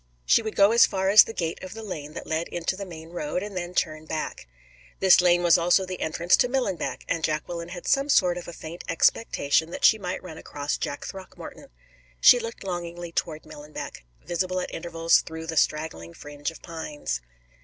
She 0.25 0.41
would 0.41 0.55
go 0.55 0.71
as 0.71 0.87
far 0.87 1.09
as 1.11 1.25
the 1.25 1.31
gate 1.31 1.61
of 1.63 1.75
the 1.75 1.83
lane 1.83 2.13
that 2.13 2.25
led 2.25 2.47
into 2.47 2.75
the 2.75 2.87
main 2.87 3.11
road, 3.11 3.43
and 3.43 3.55
then 3.55 3.75
turn 3.75 4.05
back. 4.05 4.47
This 4.99 5.21
lane 5.21 5.43
was 5.43 5.59
also 5.59 5.85
the 5.85 6.01
entrance 6.01 6.35
to 6.37 6.49
Millenbeck, 6.49 7.03
and 7.07 7.23
Jacqueline 7.23 7.69
had 7.69 7.85
some 7.87 8.09
sort 8.09 8.35
of 8.35 8.47
a 8.47 8.51
faint 8.51 8.83
expectation 8.89 9.69
that 9.69 9.85
she 9.85 9.99
might 9.99 10.23
run 10.23 10.39
across 10.39 10.75
Jack 10.75 11.05
Throckmorton. 11.05 11.67
She 12.19 12.39
looked 12.39 12.63
longingly 12.63 13.11
toward 13.11 13.43
Millenbeck, 13.45 14.03
visible 14.25 14.59
at 14.59 14.73
intervals 14.73 15.21
through 15.21 15.45
the 15.45 15.55
straggling 15.55 16.15
fringe 16.15 16.49
of 16.49 16.63
pines. 16.63 17.21